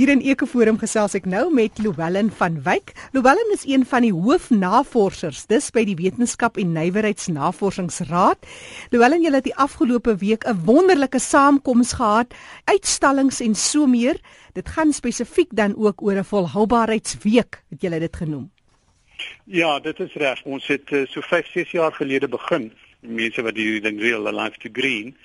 [0.00, 2.94] Hier in Ekoforum gesels ek nou met Louwelen van Wyk.
[3.12, 8.48] Louwelen is een van die hoofnavorsers dis by die Wetenskap en Nywerheidsnavorsingsraad.
[8.94, 12.32] Louwelen, julle het die afgelope week 'n wonderlike saamkoms gehad,
[12.64, 14.16] uitstallings en so meer.
[14.56, 18.50] Dit gaan spesifiek dan ook oor 'n volhoubaarheidsweek, het julle dit genoem.
[19.44, 20.42] Ja, dit is reg.
[20.44, 24.58] Ons het uh, so 5, 6 jaar gelede begin mense wat die ding real life
[24.58, 25.16] to green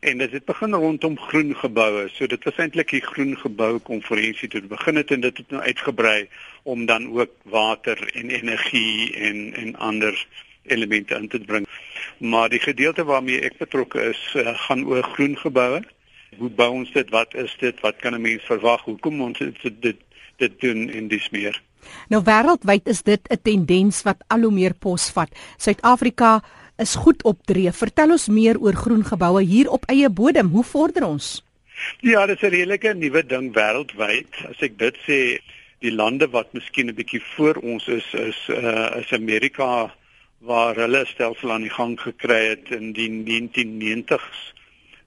[0.00, 2.08] en dit het begin rondom groen geboue.
[2.12, 5.62] So dit was eintlik die groen gebou konferensie toe begin het en dit het nou
[5.62, 6.28] uitgebrei
[6.62, 10.26] om dan ook water en energie en en ander
[10.62, 11.66] elemente in te bring.
[12.18, 15.82] Maar die gedeelte waarmee ek betrokke is, uh, gaan oor groen geboue.
[16.38, 17.10] Hoe bou ons dit?
[17.10, 17.80] Wat is dit?
[17.80, 18.84] Wat kan 'n mens verwag?
[18.84, 19.96] Hoekom ons dit dit,
[20.36, 21.62] dit doen in dis meer?
[22.08, 25.30] Nou wêreldwyd is dit 'n tendens wat al hoe meer posvat.
[25.56, 26.42] Suid-Afrika
[26.76, 27.72] is goed optree.
[27.72, 30.48] Vertel ons meer oor groen geboue hier op eie bodem.
[30.48, 31.42] Hoe vorder ons?
[32.00, 34.30] Ja, dit is 'n redelike nuwe ding wêreldwyd.
[34.48, 35.40] As ek dit sê,
[35.80, 39.94] die lande wat miskien 'n bietjie voor ons is is uh is Amerika
[40.38, 44.54] waar hulle stelsel aan die gang gekry het in die 1990s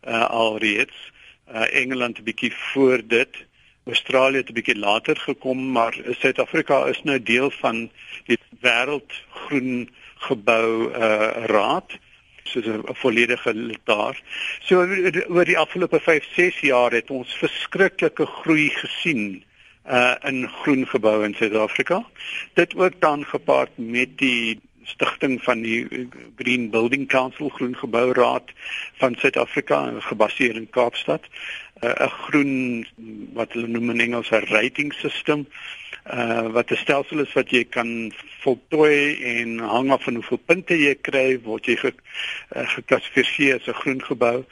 [0.08, 1.12] uh alreeds.
[1.48, 3.46] Uh Engeland 'n bietjie voor dit.
[3.86, 7.90] Australië het 'n bietjie later gekom, maar Suid-Afrika is nou deel van
[8.26, 9.90] die wêreldgroen
[10.28, 11.98] gebou uh raad
[12.44, 14.22] soos 'n volledige lid daar.
[14.62, 14.86] So
[15.28, 19.44] oor die afgelope 5, 6 jaar het ons verskriklike groei gesien
[19.90, 22.06] uh in groen geboue in Suid-Afrika.
[22.54, 28.52] Dit ook dan gepaard met die stigting van die Green Building Council Groen Gebou Raad
[29.02, 31.28] van Suid-Afrika gebaseer in Kaapstad.
[31.82, 32.86] 'n uh, groen
[33.34, 35.48] wat hulle noem in Engels 'n rating system
[36.14, 40.78] uh wat 'n stelsel is wat jy kan voltooi en hang af van hoeveel punte
[40.78, 41.92] jy kry word jy ge,
[42.56, 44.38] uh, geklassifiseer as 'n groen gebou.
[44.40, 44.46] 'n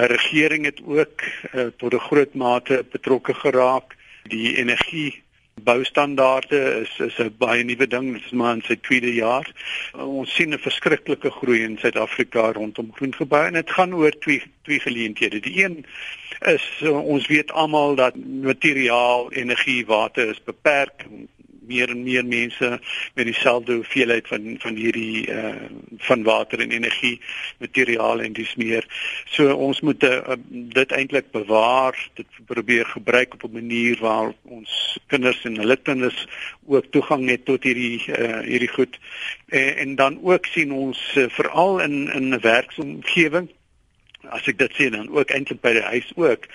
[0.00, 1.22] uh, Regering het ook
[1.54, 3.96] uh, tot 'n groot mate betrokke geraak.
[4.22, 5.22] Die energie
[5.62, 9.46] boustandaarde is is 'n baie nuwe ding, dit is maar in sy tweede jaar.
[9.92, 14.42] Ons sien 'n verskriklike groei in Suid-Afrika rondom groen gebou en dit gaan oor twee
[14.62, 15.40] twee geleenthede.
[15.40, 15.86] Die een
[16.40, 21.04] is uh, ons weet almal dat materiaal, energie, water is beperk.
[21.66, 22.80] Meer en meer mense
[23.14, 25.54] met dieselfde hoeveelheid van van hierdie uh
[26.06, 27.20] van water en energie,
[27.58, 28.86] materiaal en dis meer.
[29.24, 34.98] So ons moet uh, dit eintlik bewaar, dit probeer gebruik op 'n manier waar ons
[35.06, 36.26] kinders en hulle kinders
[36.66, 38.98] ook toegang het tot hierdie uh hierdie goed.
[39.48, 43.50] En, en dan ook sien ons uh, veral in in 'n werksomgewing
[44.30, 46.46] as ek dit sê dan ook eintlik by die huis ook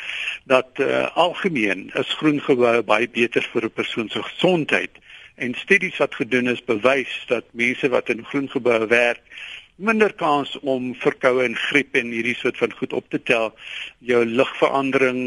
[0.52, 5.01] dat uh, algemeen is groen geboue baie beter vir 'n persoon se gesondheid
[5.42, 9.22] en studies wat gedoen is bewys dat mense wat in groen geboue werk
[9.82, 13.50] minder kans om verkoue en griep en hierdie soort van goed op te tel
[14.12, 15.22] jou ligverandering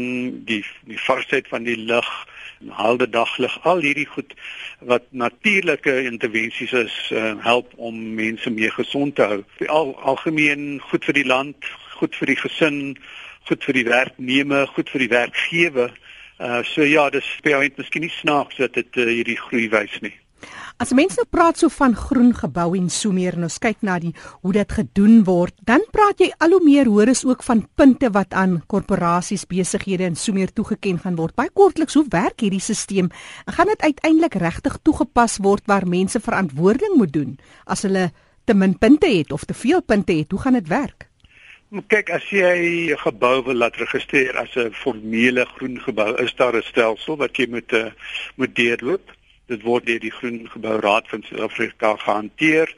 [0.51, 2.11] die die varsheid van die lug
[2.79, 4.31] halde daglig al hierdie goed
[4.91, 9.41] wat natuurlike intervensies is uh, help om mense meer gesond te hou
[9.79, 12.79] al algemeen goed vir die land goed vir die gesin,
[13.47, 15.93] goed vir die werknemer, goed vir die werkgewer.
[16.35, 20.13] Uh so ja, dis spesifiek miskien nie snaaks dat dit uh, hierdie groei wys nie.
[20.75, 23.95] As mense nou praat so van groen gebou en so meer en ons kyk na
[24.03, 24.11] die
[24.43, 28.09] hoe dit gedoen word, dan praat jy al hoe meer hoor is ook van punte
[28.11, 31.37] wat aan korporasies, besighede en so meer toegeken gaan word.
[31.39, 33.07] Baie kortliks, hoe werk hierdie stelsel?
[33.55, 38.09] Gaan dit uiteindelik regtig toegepas word waar mense verantwoording moet doen as hulle
[38.43, 40.31] te min punte het of te veel punte het?
[40.35, 41.07] Hoe gaan dit werk?
[41.75, 46.55] Kyk, as jy 'n gebou wil laat registreer as 'n formele groen gebou, is daar
[46.55, 47.91] 'n stelsel wat jy moet uh,
[48.35, 49.11] moet deurloop.
[49.47, 52.71] Dit word deur die Groen Gebou Raad van Suid-Afrika gehanteer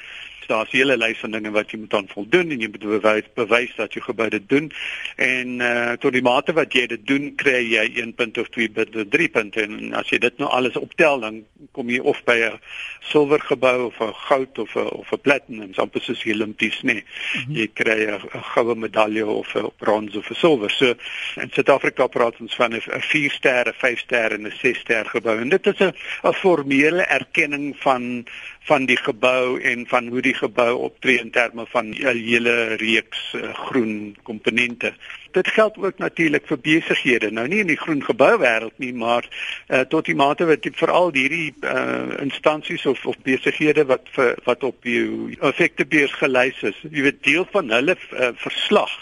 [0.47, 3.27] daar's 'n hele lys van dinge wat jy moet aan voldoen en jy moet bewys
[3.33, 4.71] bewys dat jy gebou dit doen.
[5.15, 8.69] En uh tot die mate wat jy dit doen, kry jy 1 punt of 2
[8.69, 12.23] punt of 3 punte en as jy dit nou alles optel dan kom jy of
[12.23, 12.59] by 'n
[12.99, 17.03] silwer gebou of 'n goud of 'n of 'n platinum, amper soos die Olimpies, nee.
[17.03, 17.55] Mm -hmm.
[17.55, 20.71] Jy kry 'n goue medalje of 'n brons of 'n silwer.
[20.71, 20.93] So
[21.35, 25.39] in Suid-Afrika praat ons van 'n 4 ster, 5 ster en 'n 6 ster gebou.
[25.39, 25.93] En dit is 'n
[26.23, 28.25] 'n formele erkenning van
[28.67, 33.33] van die gebou en van hoe die gebou optree in terme van 'n hele reeks
[33.35, 34.93] uh, groen komponente.
[35.31, 37.31] Dit geld ook natuurlik vir besighede.
[37.31, 39.27] Nou nie in die groen gebou wêreld nie, maar
[39.67, 44.63] uh, tot die mate wat veral hierdie uh, instansies of of besighede wat vir, wat
[44.63, 46.77] op die effektebeurs gelys is.
[46.89, 48.93] Jy weet deel van hulle uh, verslag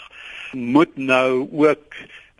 [0.52, 1.94] moet nou ook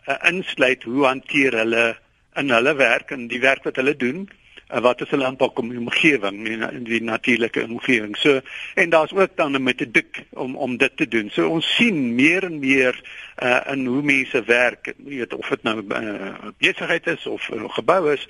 [0.07, 1.97] uh, insluit hoe hanteer hulle
[2.35, 4.27] in hulle werk en die werk wat hulle doen
[4.69, 8.17] uh, wat is hulle impak op die omgewing en die natuurlike omgewing.
[8.17, 8.41] So
[8.75, 11.29] en daar's ook dan 'n metodiek om om dit te doen.
[11.29, 13.01] So ons sien meer en meer
[13.43, 17.63] uh in hoe mense werk, jy weet of dit nou uh, besigheid is of 'n
[17.63, 18.27] uh, gebou is,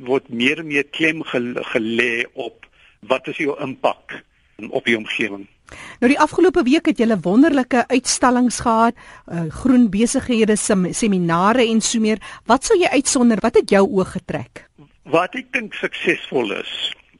[0.00, 2.66] word meer en meer klem gelê op
[3.00, 4.22] wat is jou impak
[4.70, 5.48] op die omgewing.
[6.02, 8.94] Nou die afgelope week het julle wonderlike uitstallings gehad,
[9.26, 12.20] uh, groen besighede, sem seminare en so meer.
[12.46, 13.40] Wat sou jy uitsonder?
[13.40, 14.66] Wat het jou oog getrek?
[15.02, 16.72] Wat ek dink suksesvol is,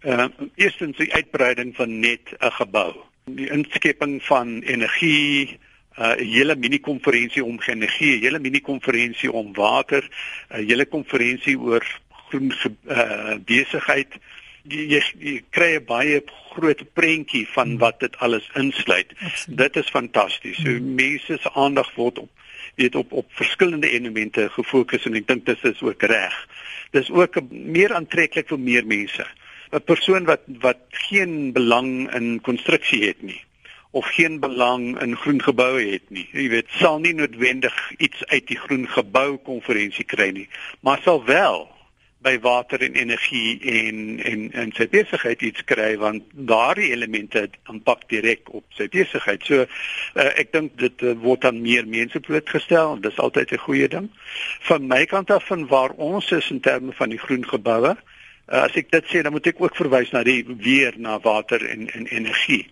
[0.06, 2.94] uh eerstens die uitbreiding van net 'n gebou.
[3.26, 5.58] Die inskepping van energie,
[5.98, 10.02] uh, 'n hele mini konferensie om energie, 'n hele mini konferensie om water,
[10.50, 11.82] 'n hele konferensie oor
[12.28, 12.52] groen
[12.88, 14.08] uh, besigheid.
[14.62, 16.22] Jy, jy, jy kry 'n baie
[16.54, 19.10] groot prentjie van wat dit alles insluit.
[19.18, 19.58] Absoluut.
[19.58, 20.56] Dit is fantasties.
[20.56, 20.94] So hmm.
[20.94, 22.30] mense se aandag word op
[22.74, 26.36] weet op op verskillende elemente gefokus en ek dink dit is ook reg.
[26.90, 29.26] Dis ook meer aantreklik vir meer mense.
[29.72, 33.40] 'n Persoon wat wat geen belang in konstruksie het nie
[33.92, 36.28] of geen belang in groen geboue het nie.
[36.32, 40.48] Jy weet, sal nie noodwendig iets uit die groen gebou konferensie kry nie,
[40.80, 41.68] maar sal wel
[42.22, 48.06] by water en energie en en en sy besigheid iets kry want daardie elemente impak
[48.12, 49.44] direk op sy besigheid.
[49.46, 53.00] So uh, ek dink dit uh, word aan meer mense blootgestel.
[53.02, 54.10] Dis altyd 'n goeie ding.
[54.68, 58.62] Van my kant af van waar ons is in terme van die groen geboue, uh,
[58.62, 61.88] as ek dit sê, dan moet ek ook verwys na die weer na water en
[61.90, 62.66] en energie.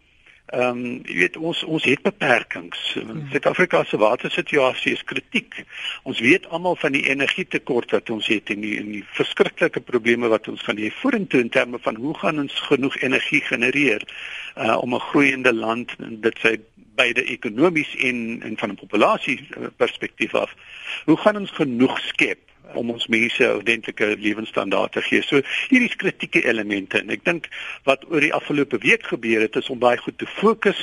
[0.50, 2.78] Ehm um, jy weet ons ons het beperkings.
[2.98, 3.20] Hmm.
[3.30, 5.60] Suid-Afrika se watersituasie is kritiek.
[6.02, 10.30] Ons weet almal van die energietekort wat ons het en die en die verskriklike probleme
[10.32, 14.02] wat ons gaan hê vorentoe in terme van hoe gaan ons genoeg energie genereer
[14.56, 15.94] uh om 'n groeiende land
[16.26, 16.56] dit sê
[16.98, 19.38] beide ekonomies en en van 'n populasie
[19.76, 20.54] perspektief af.
[21.04, 25.22] Hoe gaan ons genoeg skep om ons mense ordentlike lewensstandaarde te gee.
[25.22, 27.48] So hier is kritieke elemente en ek dink
[27.88, 30.80] wat oor die afgelope week gebeur het is om baie goed te fokus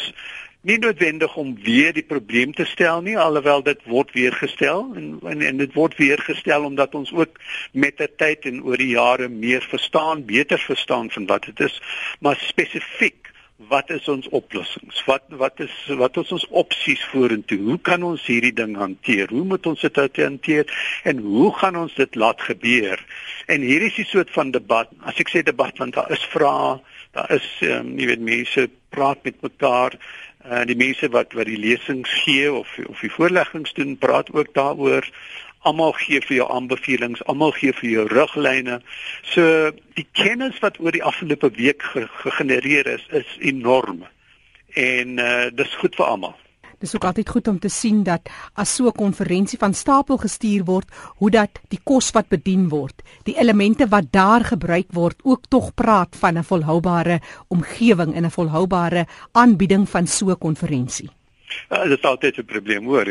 [0.68, 5.06] nie noodwendig om weer die probleem te stel nie alhoewel dit word weer gestel en
[5.32, 7.40] en, en dit word weer gestel omdat ons ook
[7.72, 11.80] met die tyd en oor die jare meer verstaan, beter verstaan van wat dit is,
[12.20, 15.00] maar spesifiek wat is ons oplossings?
[15.10, 17.58] Wat wat is wat is ons opsies vorentoe?
[17.58, 19.30] Hoe kan ons hierdie ding hanteer?
[19.34, 20.70] Hoe moet ons dit hanteer
[21.04, 23.02] en hoe gaan ons dit laat gebeur?
[23.48, 24.90] En hier is 'n soort van debat.
[25.02, 26.80] As ek sê debat want daar is vrae,
[27.12, 29.98] daar is um, jy weet mense praat met mekaar
[30.44, 34.32] en uh, die mense wat wat die lesings gee of of die voorleggings doen, praat
[34.34, 35.04] ook daaroor
[35.68, 38.80] almal gee vir jou aanbevelings, almal gee vir jou riglyne.
[39.34, 41.84] So die kennis wat oor die afgelope week
[42.24, 44.06] gegenereer is, is enorm.
[44.76, 46.36] En uh dis goed vir almal.
[46.78, 50.64] Dis ook altyd goed om te sien dat as so 'n konferensie van stapel gestuur
[50.64, 50.88] word,
[51.18, 55.74] hoe dat die kos wat bedien word, die elemente wat daar gebruik word, ook tog
[55.74, 61.17] praat van 'n volhoubare omgewing en 'n volhoubare aanbieding van so 'n konferensie.
[61.70, 63.08] Ja, dit is altyd 'n probleem hoor.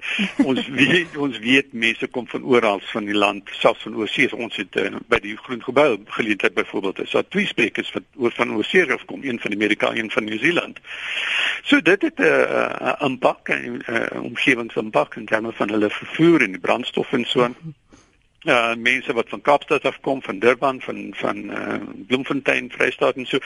[0.50, 4.36] ons weet ons weet mense kom van oral van die land, selfs van oorsee.
[4.36, 7.00] Ons het uh, by die groen gebou geleentheid byvoorbeeld.
[7.00, 10.10] Is daar twee sprekers wat oor van oorsee af kom, een van Amerika en een
[10.10, 10.78] van Nieu-Seeland.
[11.62, 16.50] So dit het 'n uh, impak en uh, omgewingsimpak in terme van hulle vervoer en
[16.50, 17.56] die brandstof en so aan.
[18.44, 23.26] Uh mense wat van Kaapstad af kom, van Durban, van van uh Bloemfontein, Vrystaat en
[23.26, 23.38] so.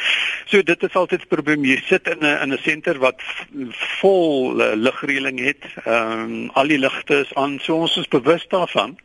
[0.44, 1.64] So dit is altyd 'n probleem.
[1.64, 3.20] Jy sit in 'n in 'n senter wat
[4.00, 5.64] vol uh, ligreëling het.
[5.84, 7.58] Ehm um, al die ligte is aan.
[7.60, 8.96] So ons is bewus daarvan.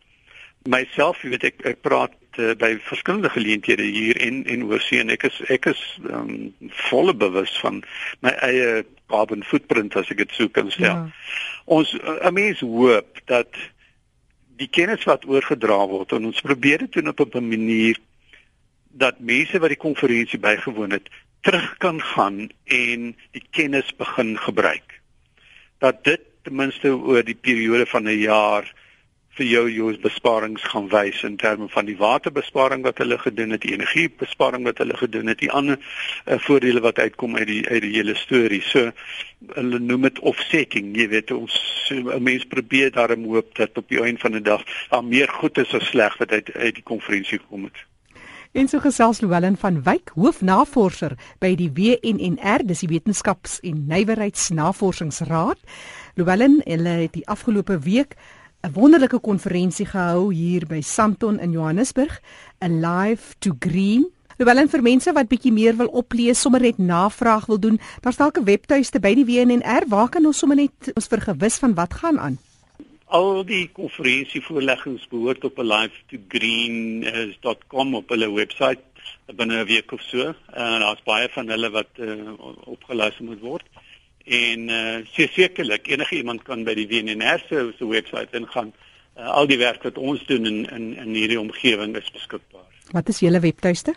[0.63, 5.09] Myself, jy weet ek ek praat uh, by verskillende geleenthede hier en en oorsee en
[5.09, 6.53] ek is ek is um,
[6.87, 7.83] volle bewus van
[8.19, 10.85] my eie carbon footprint as ek dit sou kan stel.
[10.85, 11.11] Ja.
[11.65, 13.49] Ons 'n uh, mens hoop dat
[14.61, 17.97] die kennis wat oorgedra word en ons probeer dit doen op 'n manier
[19.03, 21.09] dat mense wat die konferensie bygewoon het
[21.41, 25.01] terug kan gaan en die kennis begin gebruik.
[25.79, 28.73] Dat dit ten minste oor die periode van 'n jaar
[29.41, 33.63] vir jou jou besparings gaan wys in terme van die waterbesparing wat hulle gedoen het,
[33.65, 37.81] die energiebesparing wat hulle gedoen het, die ander uh, voordele wat uitkom uit die uit
[37.81, 38.61] die hele storie.
[38.69, 38.91] So
[39.55, 41.57] hulle noem dit offsetting, jy weet ons
[41.91, 45.57] 'n mens probeer daarom hoop dat op die einde van die dag daar meer goed
[45.57, 47.87] is as sleg wat uit uit die konferensie gekom het.
[48.51, 55.57] En so gesels Louwelen van Wyk, hoofnavorser by die WNNR, dis die Wetenskaps- en Nywerheidsnavorsingsraad.
[56.15, 58.15] Louwelen, hulle het die afgelope week
[58.61, 62.21] 'n wonderlike konferensie gehou hier by Sandton in Johannesburg,
[62.59, 64.05] Alive to Green.
[64.37, 68.17] Hoewel en vir mense wat bietjie meer wil oplees, sommer net navraag wil doen, daar's
[68.17, 71.93] dalk 'n webtuiste by die WNR waar kan ons sommer net ons vergewis van wat
[71.93, 72.37] gaan aan.
[73.11, 78.79] al die konferensievoorleggings behoort op 'n live to green.com op hulle webwerf
[79.35, 80.33] binne 'n week of so.
[80.53, 82.33] En daar's baie van hulle wat uh,
[82.65, 83.65] opgeluister moet word.
[84.25, 88.73] En uh, sekerlik enige iemand kan by die WNR se webwerf ingaan.
[89.17, 92.67] Uh, al die werk wat ons doen in in in hierdie omgewing is beskikbaar.
[92.91, 93.95] Wat is julle webtuiste?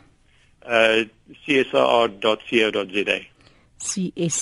[0.65, 1.05] Uh
[1.45, 3.19] csr.co.za.
[3.79, 4.33] csir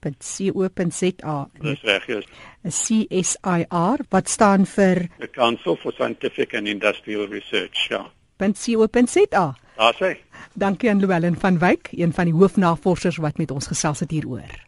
[0.00, 1.48] .co.za.
[1.60, 2.20] Dis reg, ja.
[2.66, 8.10] CSIR wat staan vir The Council for Scientific and Industrial Research, ja.
[8.38, 9.54] .co.za.
[9.76, 10.16] Daar sê.
[10.54, 14.64] Dankie aan Llewellyn van Wyk, een van die hoofnavorsers wat met ons gesels het hieroor.